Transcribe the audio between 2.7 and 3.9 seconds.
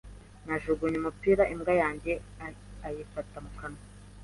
ayifata mu kanwa.